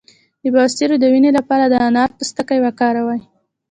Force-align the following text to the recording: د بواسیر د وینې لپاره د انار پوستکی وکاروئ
د 0.41 0.43
بواسیر 0.53 0.89
د 0.99 1.03
وینې 1.13 1.31
لپاره 1.37 1.65
د 1.69 1.73
انار 1.87 2.09
پوستکی 2.17 2.59
وکاروئ 2.65 3.21